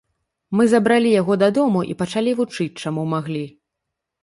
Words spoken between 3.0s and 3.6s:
маглі.